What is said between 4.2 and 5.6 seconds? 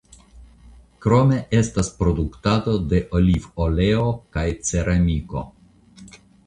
kaj ceramiko.